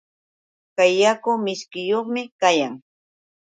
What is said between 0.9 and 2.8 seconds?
yaku mishkiyuqmi kayan.